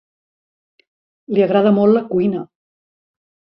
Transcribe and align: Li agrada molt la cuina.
Li 1.35 1.45
agrada 1.47 1.75
molt 1.81 1.97
la 1.99 2.05
cuina. 2.09 2.43